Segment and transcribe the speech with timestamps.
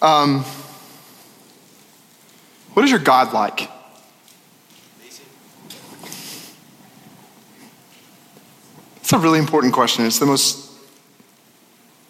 [0.00, 0.44] Um,
[2.74, 3.68] what is your God like?
[8.96, 10.04] It's a really important question.
[10.04, 10.70] It's the most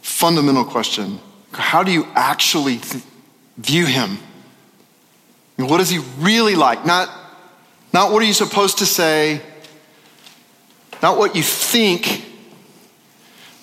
[0.03, 1.21] fundamental question.
[1.53, 3.05] How do you actually th-
[3.57, 4.19] view him?
[5.57, 6.85] what is he really like?
[6.87, 7.09] Not,
[7.93, 9.41] not what are you supposed to say,
[11.03, 12.25] not what you think.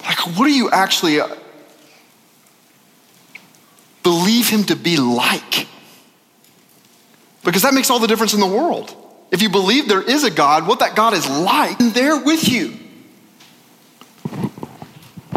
[0.02, 1.20] Like, what are you actually
[4.06, 5.68] believe him to be like?
[7.44, 8.96] Because that makes all the difference in the world.
[9.32, 12.48] If you believe there is a God, what that God is like, and there with
[12.48, 12.78] you.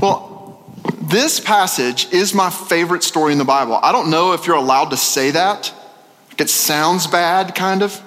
[0.01, 0.62] Well,
[1.01, 3.81] this passage is my favorite story in the Bible.
[3.83, 5.73] I don't know if you're allowed to say that.
[6.37, 7.98] It sounds bad, kind of.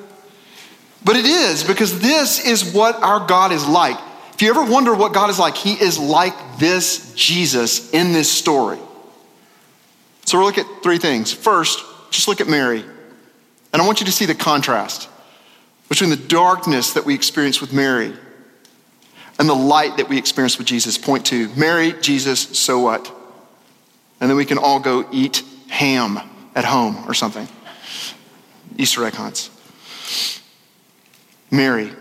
[1.04, 3.98] But it is, because this is what our God is like.
[4.36, 8.32] If you ever wonder what God is like, He is like this Jesus in this
[8.32, 8.78] story.
[10.32, 11.34] So we'll look at three things.
[11.34, 12.86] First, just look at Mary.
[13.74, 15.10] And I want you to see the contrast
[15.90, 18.14] between the darkness that we experience with Mary
[19.38, 20.98] and the light that we experience with Jesus.
[20.98, 23.14] Point to Mary, Jesus, so what?
[24.22, 26.18] And then we can all go eat ham
[26.56, 27.50] at home or something.
[28.78, 29.50] Easter egg hunts.
[31.52, 31.92] Mary.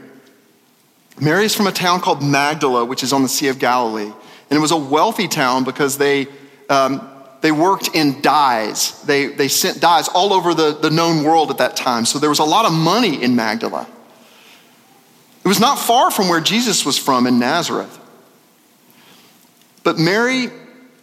[1.21, 4.05] Mary is from a town called Magdala, which is on the Sea of Galilee.
[4.05, 6.29] And it was a wealthy town because they,
[6.69, 7.10] um,
[7.41, 9.03] they worked in dyes.
[9.03, 12.05] They, they sent dyes all over the, the known world at that time.
[12.05, 13.87] So there was a lot of money in Magdala.
[15.43, 17.99] It was not far from where Jesus was from in Nazareth.
[19.83, 20.51] But Mary,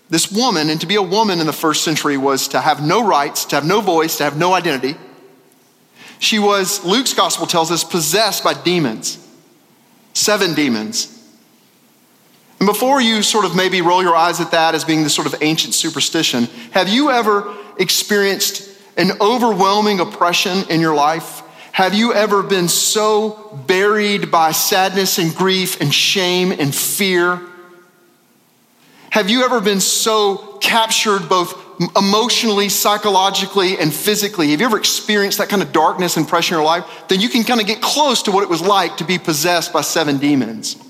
[0.10, 3.06] this woman, and to be a woman in the first century was to have no
[3.06, 4.96] rights, to have no voice, to have no identity.
[6.20, 9.18] She was, Luke's gospel tells us, possessed by demons,
[10.14, 11.17] seven demons.
[12.60, 15.28] And before you sort of maybe roll your eyes at that as being this sort
[15.28, 21.44] of ancient superstition, have you ever experienced an overwhelming oppression in your life?
[21.72, 27.40] Have you ever been so buried by sadness and grief and shame and fear?
[29.12, 31.64] Have you ever been so captured both
[31.96, 34.50] emotionally, psychologically, and physically?
[34.50, 36.86] Have you ever experienced that kind of darkness and pressure in your life?
[37.08, 39.72] Then you can kind of get close to what it was like to be possessed
[39.72, 40.84] by seven demons.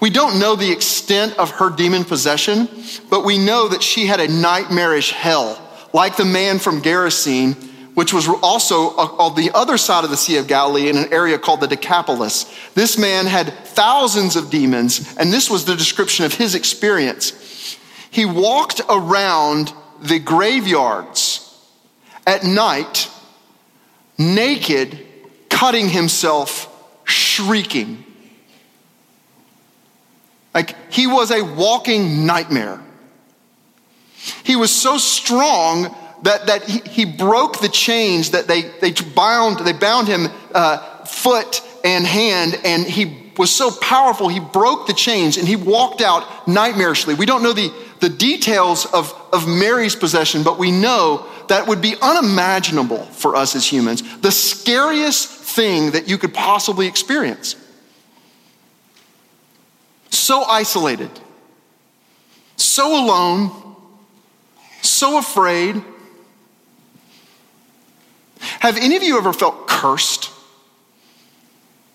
[0.00, 2.68] We don't know the extent of her demon possession,
[3.10, 5.60] but we know that she had a nightmarish hell,
[5.92, 7.54] like the man from Gerasene,
[7.94, 11.38] which was also on the other side of the Sea of Galilee in an area
[11.38, 12.46] called the Decapolis.
[12.74, 17.78] This man had thousands of demons, and this was the description of his experience.
[18.10, 21.38] He walked around the graveyards
[22.26, 23.10] at night,
[24.18, 25.06] naked,
[25.48, 26.68] cutting himself,
[27.04, 28.04] shrieking.
[30.54, 32.80] Like he was a walking nightmare.
[34.44, 39.58] He was so strong that, that he, he broke the chains that they, they bound,
[39.60, 44.92] they bound him uh, foot and hand, and he was so powerful, he broke the
[44.92, 47.16] chains and he walked out nightmarishly.
[47.16, 51.80] We don't know the, the details of, of Mary's possession, but we know that would
[51.80, 54.02] be unimaginable for us as humans.
[54.18, 57.56] The scariest thing that you could possibly experience
[60.12, 61.10] so isolated,
[62.56, 63.50] so alone,
[64.82, 65.82] so afraid.
[68.38, 70.30] Have any of you ever felt cursed?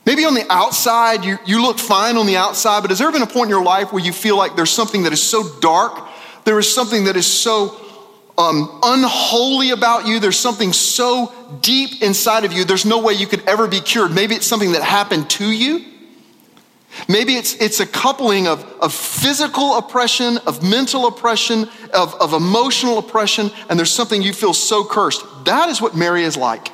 [0.05, 3.21] Maybe on the outside, you, you look fine on the outside, but has there been
[3.21, 6.07] a point in your life where you feel like there's something that is so dark,
[6.45, 7.77] there is something that is so
[8.37, 13.27] um, unholy about you, there's something so deep inside of you, there's no way you
[13.27, 14.11] could ever be cured?
[14.11, 15.83] Maybe it's something that happened to you.
[17.07, 22.97] Maybe it's, it's a coupling of, of physical oppression, of mental oppression, of, of emotional
[22.97, 25.23] oppression, and there's something you feel so cursed.
[25.45, 26.69] That is what Mary is like.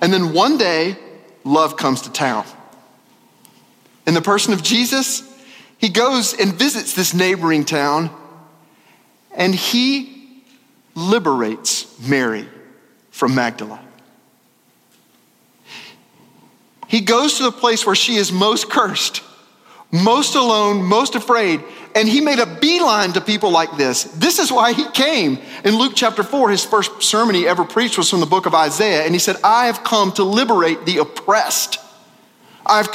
[0.00, 0.96] And then one day,
[1.44, 2.44] love comes to town.
[4.06, 5.22] In the person of Jesus,
[5.78, 8.10] he goes and visits this neighboring town,
[9.34, 10.42] and he
[10.94, 12.48] liberates Mary
[13.10, 13.80] from Magdala.
[16.88, 19.22] He goes to the place where she is most cursed,
[19.92, 21.62] most alone, most afraid,
[21.94, 24.04] And he made a beeline to people like this.
[24.04, 25.38] This is why he came.
[25.64, 28.54] In Luke chapter 4, his first sermon he ever preached was from the book of
[28.54, 29.04] Isaiah.
[29.04, 31.78] And he said, I have come to liberate the oppressed.
[32.64, 32.88] I've.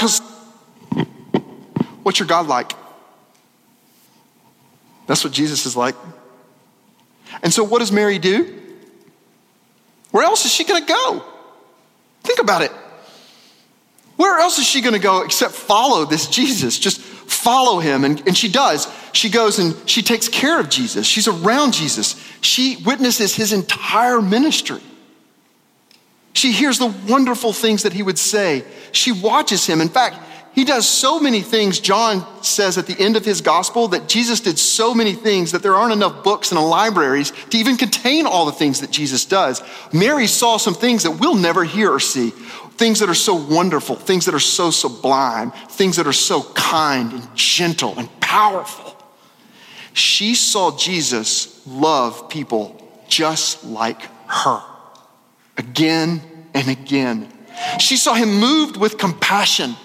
[2.03, 2.73] What's your God like?
[5.07, 5.95] That's what Jesus is like.
[7.41, 8.61] And so, what does Mary do?
[10.11, 11.25] Where else is she going to go?
[12.23, 12.71] Think about it.
[14.15, 16.77] Where else is she going to go except follow this Jesus?
[16.77, 18.03] Just follow him.
[18.03, 18.87] And, and she does.
[19.11, 21.07] She goes and she takes care of Jesus.
[21.07, 22.15] She's around Jesus.
[22.41, 24.81] She witnesses his entire ministry.
[26.33, 28.63] She hears the wonderful things that he would say.
[28.91, 29.81] She watches him.
[29.81, 30.17] In fact,
[30.53, 31.79] he does so many things.
[31.79, 35.63] John says at the end of his gospel that Jesus did so many things that
[35.63, 39.25] there aren't enough books in the libraries to even contain all the things that Jesus
[39.25, 39.63] does.
[39.91, 42.33] Mary saw some things that we'll never hear or see.
[42.77, 47.13] Things that are so wonderful, things that are so sublime, things that are so kind
[47.13, 48.97] and gentle and powerful.
[49.93, 54.61] She saw Jesus love people just like her
[55.57, 56.21] again
[56.53, 57.31] and again.
[57.79, 59.75] She saw him moved with compassion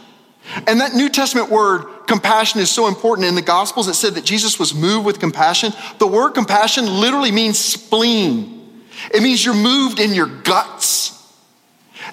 [0.66, 3.28] and that New Testament word, compassion, is so important.
[3.28, 5.72] In the Gospels, it said that Jesus was moved with compassion.
[5.98, 8.82] The word compassion literally means spleen,
[9.12, 11.14] it means you're moved in your guts.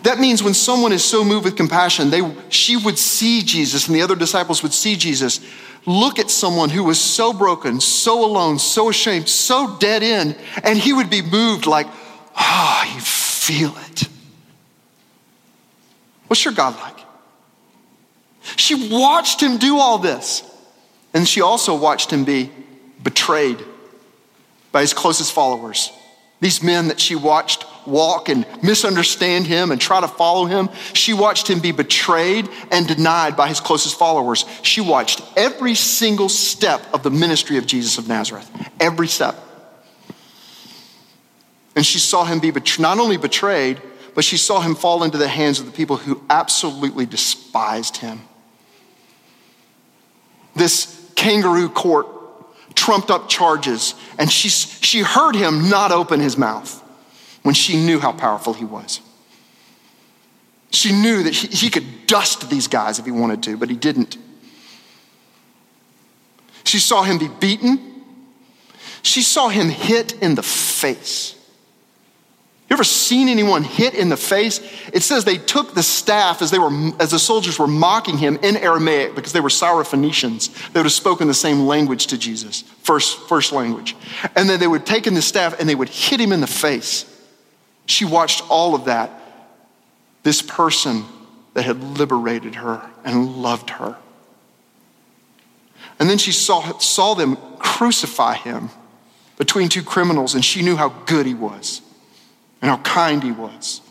[0.06, 3.96] That means when someone is so moved with compassion, they, she would see Jesus and
[3.96, 5.40] the other disciples would see Jesus
[5.88, 10.78] look at someone who was so broken, so alone, so ashamed, so dead in, and
[10.78, 11.88] he would be moved like,
[12.36, 14.07] ah, oh, you feel it.
[16.28, 17.00] What's your God like?
[18.58, 20.44] She watched him do all this.
[21.16, 22.51] And she also watched him be
[23.01, 23.58] betrayed
[24.72, 25.92] by his closest followers.
[26.42, 30.70] These men that she watched walk and misunderstand him and try to follow him.
[30.94, 34.46] She watched him be betrayed and denied by his closest followers.
[34.62, 38.50] She watched every single step of the ministry of Jesus of Nazareth.
[38.80, 39.36] Every step.
[41.76, 43.82] And she saw him be not only betrayed,
[44.14, 48.22] but she saw him fall into the hands of the people who absolutely despised him
[50.56, 52.08] this kangaroo court
[52.74, 56.82] trumped up charges, and she, she heard him not open his mouth
[57.46, 59.02] when she knew how powerful he was.
[60.72, 63.76] She knew that he, he could dust these guys if he wanted to, but he
[63.76, 64.18] didn't.
[66.64, 68.04] She saw him be beaten.
[69.04, 71.36] She saw him hit in the face.
[72.68, 74.60] You ever seen anyone hit in the face?
[74.92, 78.40] It says they took the staff as they were as the soldiers were mocking him
[78.42, 80.52] in Aramaic because they were Syrophoenicians.
[80.72, 83.96] They would have spoken the same language to Jesus, first, first language.
[84.36, 86.48] And then they would take in the staff and they would hit him in the
[86.48, 87.12] face.
[87.86, 89.12] She watched all of that.
[90.24, 91.06] This person
[91.54, 93.98] that had liberated her and loved her.
[96.00, 98.70] And then she saw, saw them crucify him
[99.38, 101.82] between two criminals, and she knew how good he was
[102.62, 103.82] and how kind he was.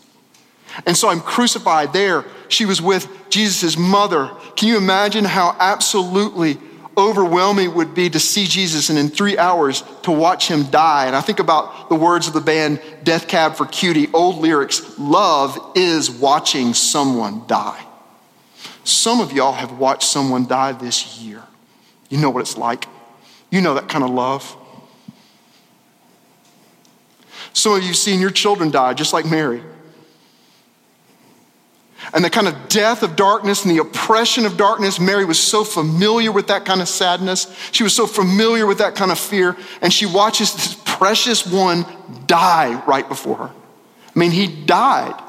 [0.85, 2.25] And so I'm crucified there.
[2.47, 4.29] She was with Jesus' mother.
[4.55, 6.57] Can you imagine how absolutely
[6.97, 11.05] overwhelming it would be to see Jesus and in three hours to watch him die?
[11.07, 14.97] And I think about the words of the band Death Cab for Cutie, old lyrics
[14.97, 17.85] love is watching someone die.
[18.83, 21.41] Some of y'all have watched someone die this year.
[22.09, 22.87] You know what it's like.
[23.49, 24.55] You know that kind of love.
[27.53, 29.63] Some of you have seen your children die, just like Mary.
[32.15, 35.65] And the kind of death of darkness and the oppression of darkness, Mary was so
[35.65, 37.53] familiar with that kind of sadness.
[37.73, 39.57] She was so familiar with that kind of fear.
[39.81, 41.85] And she watches this precious one
[42.25, 43.51] die right before her.
[44.15, 45.21] I mean, he died.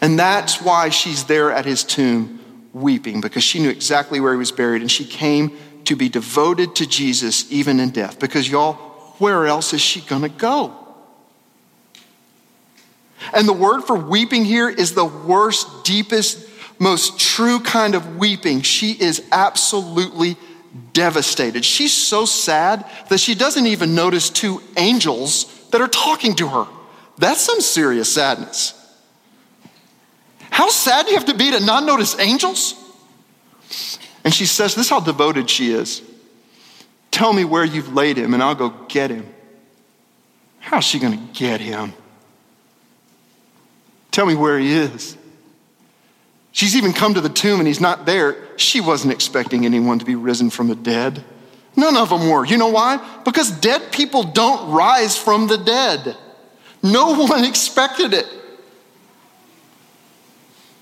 [0.00, 2.38] And that's why she's there at his tomb
[2.72, 4.80] weeping, because she knew exactly where he was buried.
[4.80, 8.20] And she came to be devoted to Jesus even in death.
[8.20, 8.74] Because, y'all,
[9.18, 10.79] where else is she going to go?
[13.32, 16.48] And the word for weeping here is the worst, deepest,
[16.78, 18.62] most true kind of weeping.
[18.62, 20.36] She is absolutely
[20.92, 21.64] devastated.
[21.64, 26.66] She's so sad that she doesn't even notice two angels that are talking to her.
[27.18, 28.74] That's some serious sadness.
[30.50, 32.74] How sad do you have to be to not notice angels?
[34.24, 36.02] And she says, This is how devoted she is.
[37.10, 39.26] Tell me where you've laid him, and I'll go get him.
[40.60, 41.92] How's she going to get him?
[44.10, 45.16] Tell me where he is.
[46.52, 48.36] She's even come to the tomb and he's not there.
[48.58, 51.24] She wasn't expecting anyone to be risen from the dead.
[51.76, 52.44] None of them were.
[52.44, 52.98] You know why?
[53.24, 56.16] Because dead people don't rise from the dead.
[56.82, 58.26] No one expected it.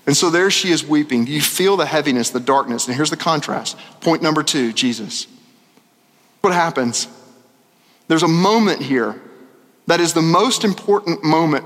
[0.07, 1.25] And so there she is weeping.
[1.25, 2.87] Do you feel the heaviness, the darkness?
[2.87, 3.77] And here's the contrast.
[4.01, 5.27] Point number two Jesus.
[6.41, 7.07] What happens?
[8.07, 9.21] There's a moment here
[9.85, 11.65] that is the most important moment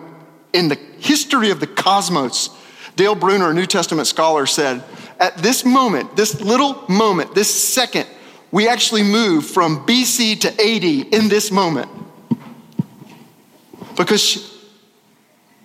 [0.53, 2.50] in the history of the cosmos.
[2.95, 4.83] Dale Bruner, a New Testament scholar, said,
[5.19, 8.07] At this moment, this little moment, this second,
[8.51, 10.83] we actually move from BC to AD
[11.13, 11.89] in this moment.
[13.98, 14.41] Because she,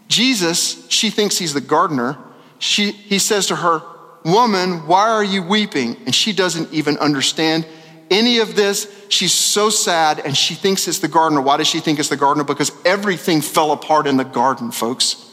[0.09, 2.17] Jesus, she thinks he's the gardener.
[2.59, 3.83] She, he says to her,
[4.25, 5.97] Woman, why are you weeping?
[6.07, 7.67] And she doesn't even understand
[8.11, 8.91] any of this.
[9.09, 11.41] She's so sad and she thinks it's the gardener.
[11.41, 12.45] Why does she think it's the gardener?
[12.45, 15.25] Because everything fell apart in the garden, folks.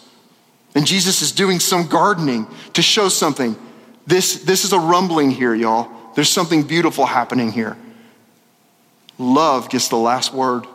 [0.76, 3.56] And Jesus is doing some gardening to show something.
[4.06, 5.90] This, this is a rumbling here, y'all.
[6.16, 7.78] There's something beautiful happening here.
[9.18, 10.66] Love gets the last word.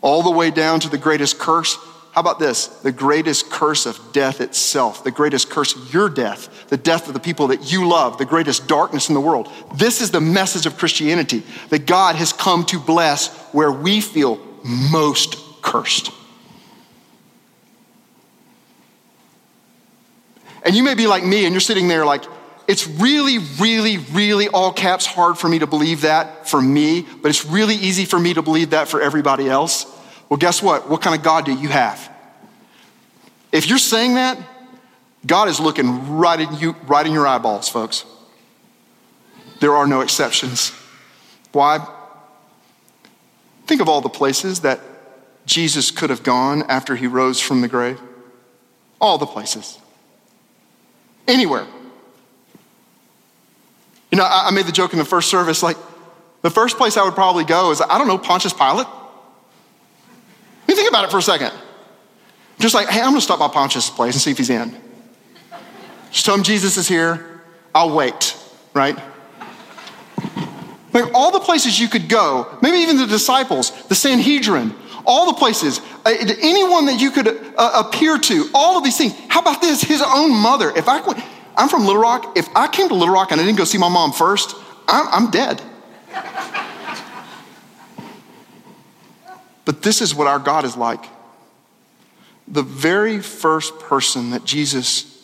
[0.00, 1.78] All the way down to the greatest curse.
[2.18, 2.66] How about this?
[2.66, 7.14] The greatest curse of death itself, the greatest curse of your death, the death of
[7.14, 9.48] the people that you love, the greatest darkness in the world.
[9.76, 14.40] This is the message of Christianity that God has come to bless where we feel
[14.64, 16.10] most cursed.
[20.64, 22.24] And you may be like me and you're sitting there like,
[22.66, 27.28] it's really, really, really all caps hard for me to believe that for me, but
[27.28, 29.86] it's really easy for me to believe that for everybody else.
[30.28, 30.88] Well, guess what?
[30.88, 32.12] What kind of God do you have?
[33.50, 34.38] If you're saying that,
[35.26, 38.04] God is looking right in you, right in your eyeballs, folks.
[39.60, 40.72] There are no exceptions.
[41.52, 41.86] Why?
[43.66, 44.80] Think of all the places that
[45.46, 48.00] Jesus could have gone after he rose from the grave.
[49.00, 49.78] All the places.
[51.26, 51.66] Anywhere.
[54.10, 55.76] You know, I made the joke in the first service like,
[56.40, 58.86] the first place I would probably go is, I don't know, Pontius Pilate.
[60.68, 61.52] You think about it for a second.
[62.58, 64.76] Just like, hey, I'm gonna stop by Pontius' place and see if he's in.
[66.10, 67.42] Just tell him Jesus is here.
[67.74, 68.36] I'll wait,
[68.74, 68.98] right?
[70.92, 75.38] Like all the places you could go, maybe even the disciples, the Sanhedrin, all the
[75.38, 79.14] places, uh, anyone that you could uh, appear to, all of these things.
[79.28, 79.82] How about this?
[79.82, 80.70] His own mother.
[80.76, 81.00] If I,
[81.56, 82.36] I'm from Little Rock.
[82.36, 84.54] If I came to Little Rock and I didn't go see my mom first,
[84.86, 85.62] I'm, I'm dead.
[89.68, 91.04] But this is what our God is like.
[92.46, 95.14] The very first person that Jesus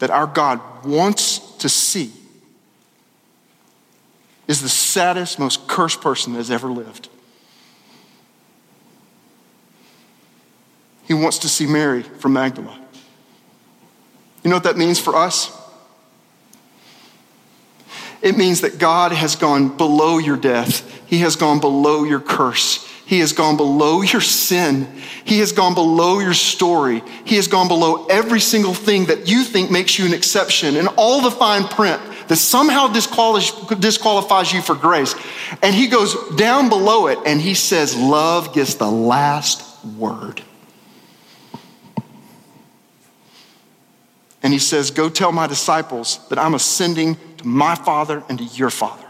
[0.00, 2.10] that our God wants to see
[4.48, 7.10] is the saddest, most cursed person that has ever lived.
[11.06, 12.76] He wants to see Mary from Magdala.
[14.42, 15.56] You know what that means for us?
[18.20, 21.06] It means that God has gone below your death.
[21.06, 22.88] He has gone below your curse.
[23.12, 24.88] He has gone below your sin.
[25.26, 27.02] He has gone below your story.
[27.26, 30.88] He has gone below every single thing that you think makes you an exception and
[30.96, 35.14] all the fine print that somehow disqualifies you for grace.
[35.62, 40.40] And he goes down below it and he says, Love gets the last word.
[44.42, 48.44] And he says, Go tell my disciples that I'm ascending to my Father and to
[48.44, 49.04] your Father.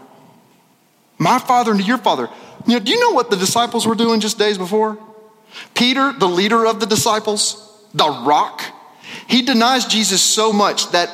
[1.17, 2.27] My Father and to your Father.
[2.65, 4.97] You know, do you know what the disciples were doing just days before?
[5.75, 7.59] Peter, the leader of the disciples,
[7.93, 8.63] the rock,
[9.27, 11.09] he denies Jesus so much that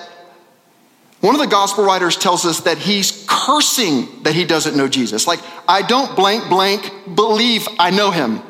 [1.21, 5.27] one of the gospel writers tells us that he's cursing that he doesn't know Jesus.
[5.27, 8.41] Like, I don't blank, blank believe I know him.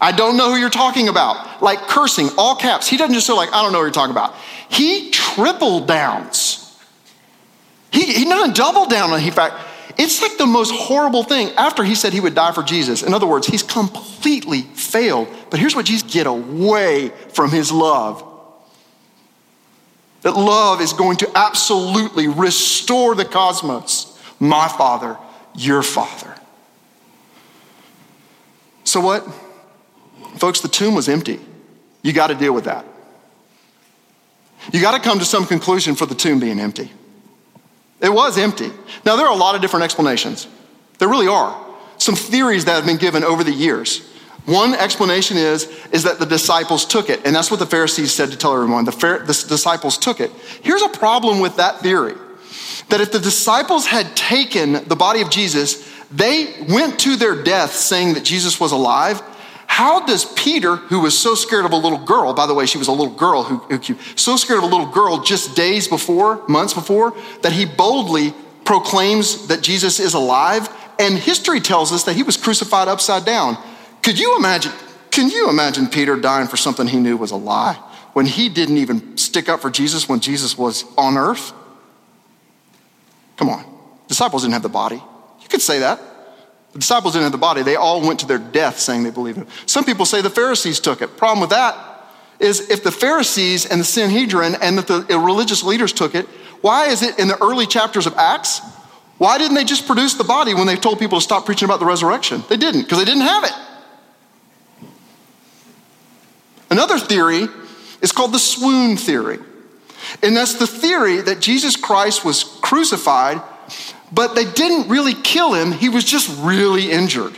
[0.00, 1.62] I don't know who you're talking about.
[1.62, 2.88] Like cursing, all caps.
[2.88, 4.34] He doesn't just say, like, I don't know what you're talking about.
[4.68, 6.62] He triple downs.
[7.92, 9.54] He, he doesn't double down on the fact
[9.98, 13.02] it's like the most horrible thing after he said he would die for Jesus.
[13.02, 15.28] In other words, he's completely failed.
[15.50, 18.22] But here's what Jesus get away from his love.
[20.22, 24.12] That love is going to absolutely restore the cosmos.
[24.38, 25.16] My Father,
[25.54, 26.34] your Father.
[28.84, 29.26] So what?
[30.36, 31.40] Folks, the tomb was empty.
[32.02, 32.84] You got to deal with that.
[34.72, 36.90] You got to come to some conclusion for the tomb being empty.
[38.00, 38.70] It was empty.
[39.04, 40.46] Now, there are a lot of different explanations.
[40.98, 41.64] There really are.
[41.98, 44.06] Some theories that have been given over the years.
[44.44, 48.30] One explanation is, is that the disciples took it, and that's what the Pharisees said
[48.30, 48.84] to tell everyone.
[48.84, 50.30] The, the disciples took it.
[50.62, 52.14] Here's a problem with that theory
[52.88, 57.72] that if the disciples had taken the body of Jesus, they went to their death
[57.72, 59.20] saying that Jesus was alive,
[59.66, 62.78] how does Peter, who was so scared of a little girl, by the way, she
[62.78, 66.46] was a little girl who, who so scared of a little girl just days before,
[66.48, 68.32] months before, that he boldly
[68.64, 70.68] proclaims that Jesus is alive?
[70.98, 73.58] And history tells us that he was crucified upside down.
[74.02, 74.72] Could you imagine?
[75.10, 77.78] Can you imagine Peter dying for something he knew was a lie?
[78.16, 81.52] when he didn't even stick up for Jesus when Jesus was on earth?
[83.36, 83.62] Come on.
[84.08, 84.96] Disciples didn't have the body.
[84.96, 86.00] You could say that.
[86.76, 87.62] The disciples didn't have the body.
[87.62, 89.48] They all went to their death saying they believe it.
[89.64, 91.16] Some people say the Pharisees took it.
[91.16, 91.74] Problem with that
[92.38, 96.26] is if the Pharisees and the Sanhedrin and the religious leaders took it,
[96.60, 98.60] why is it in the early chapters of Acts?
[99.16, 101.80] Why didn't they just produce the body when they told people to stop preaching about
[101.80, 102.44] the resurrection?
[102.46, 103.52] They didn't, because they didn't have it.
[106.70, 107.46] Another theory
[108.02, 109.38] is called the swoon theory.
[110.22, 113.40] And that's the theory that Jesus Christ was crucified,
[114.12, 117.36] but they didn't really kill him, he was just really injured.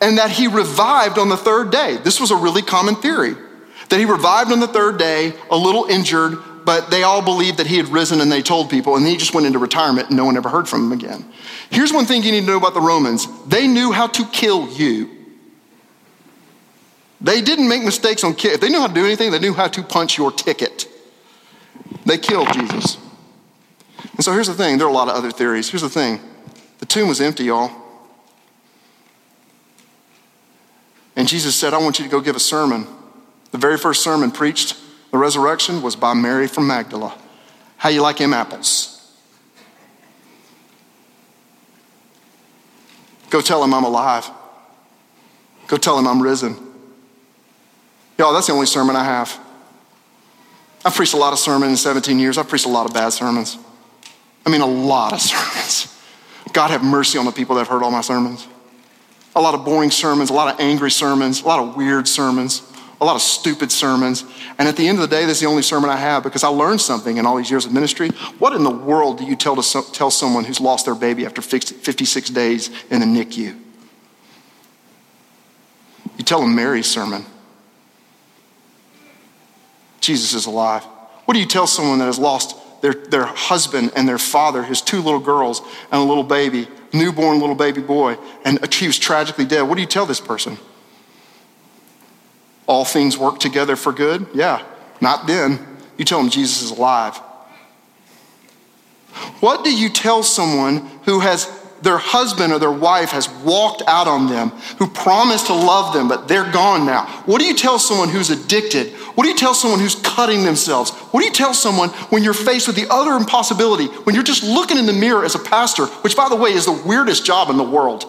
[0.00, 1.96] And that he revived on the third day.
[2.02, 3.34] This was a really common theory.
[3.88, 7.66] That he revived on the third day, a little injured, but they all believed that
[7.66, 10.24] he had risen and they told people, and he just went into retirement and no
[10.24, 11.24] one ever heard from him again.
[11.70, 14.68] Here's one thing you need to know about the Romans they knew how to kill
[14.72, 15.10] you.
[17.20, 18.52] They didn't make mistakes on kill.
[18.52, 20.86] If they knew how to do anything, they knew how to punch your ticket.
[22.04, 22.98] They killed Jesus.
[24.24, 25.68] And so here's the thing there are a lot of other theories.
[25.68, 26.18] Here's the thing
[26.78, 27.70] the tomb was empty, y'all.
[31.14, 32.86] And Jesus said, I want you to go give a sermon.
[33.50, 34.78] The very first sermon preached
[35.10, 37.14] the resurrection was by Mary from Magdala.
[37.76, 39.14] How you like him apples?
[43.28, 44.30] Go tell him I'm alive.
[45.66, 46.56] Go tell him I'm risen.
[48.16, 49.38] Y'all, that's the only sermon I have.
[50.82, 52.38] I've preached a lot of sermons in 17 years.
[52.38, 53.58] I've preached a lot of bad sermons.
[54.46, 55.90] I mean, a lot of sermons.
[56.52, 58.46] God have mercy on the people that have heard all my sermons.
[59.36, 62.62] A lot of boring sermons, a lot of angry sermons, a lot of weird sermons
[63.00, 64.24] a lot of stupid sermons.
[64.58, 66.42] And at the end of the day, this is the only sermon I have because
[66.42, 68.08] I learned something in all these years of ministry.
[68.38, 71.42] What in the world do you tell, to, tell someone who's lost their baby after
[71.42, 73.58] 56 days in the NICU?
[76.16, 77.26] You tell them Mary's sermon.
[80.00, 80.84] Jesus is alive.
[81.24, 84.82] What do you tell someone that has lost their, their husband and their father, his
[84.82, 88.98] two little girls, and a little baby, newborn little baby boy, and uh, he was
[88.98, 89.62] tragically dead?
[89.62, 90.58] What do you tell this person?
[92.66, 94.26] all things work together for good?
[94.34, 94.64] Yeah,
[95.00, 95.58] not then.
[95.96, 97.16] You tell them Jesus is alive.
[99.40, 101.48] What do you tell someone who has
[101.82, 106.08] their husband or their wife has walked out on them, who promised to love them,
[106.08, 107.06] but they're gone now?
[107.26, 108.92] What do you tell someone who's addicted?
[109.14, 110.90] What do you tell someone who's cutting themselves?
[110.90, 114.42] What do you tell someone when you're faced with the other impossibility, when you're just
[114.42, 117.48] looking in the mirror as a pastor, which, by the way, is the weirdest job
[117.50, 118.04] in the world?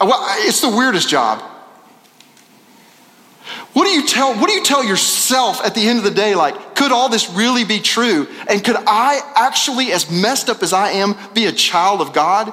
[0.00, 1.42] Uh, well, It's the weirdest job.
[3.72, 6.34] What do you tell what do you tell yourself at the end of the day
[6.34, 10.72] like could all this really be true and could I actually as messed up as
[10.72, 12.52] I am be a child of God?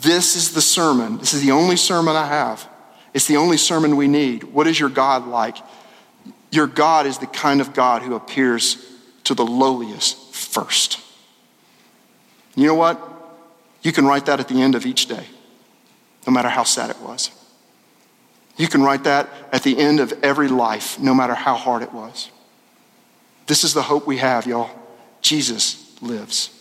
[0.00, 1.18] This is the sermon.
[1.18, 2.68] This is the only sermon I have.
[3.12, 4.44] It's the only sermon we need.
[4.44, 5.56] What is your God like?
[6.50, 8.86] Your God is the kind of God who appears
[9.24, 11.00] to the lowliest first.
[12.56, 13.00] You know what?
[13.82, 15.26] You can write that at the end of each day,
[16.26, 17.30] no matter how sad it was.
[18.56, 21.92] You can write that at the end of every life, no matter how hard it
[21.92, 22.30] was.
[23.46, 24.70] This is the hope we have, y'all.
[25.22, 26.59] Jesus lives.